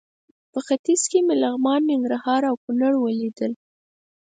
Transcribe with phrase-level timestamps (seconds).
[0.51, 3.51] په ختیځ کې مې لغمان، ننګرهار او کونړ ولیدل.